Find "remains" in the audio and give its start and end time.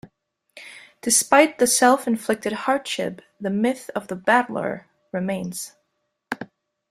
5.11-5.75